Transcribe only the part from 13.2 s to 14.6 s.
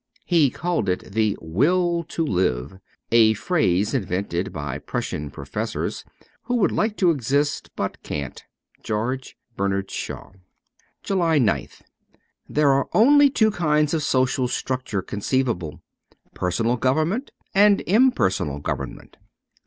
two kinds of social